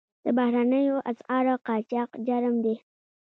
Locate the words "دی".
2.63-2.75